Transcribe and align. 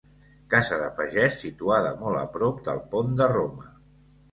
Casa 0.53 0.79
de 0.83 0.87
pagès 0.99 1.37
situada 1.43 1.93
molt 2.01 2.23
a 2.23 2.25
prop 2.39 2.65
del 2.71 2.83
pont 2.97 3.17
de 3.23 3.31
Roma. 3.37 3.73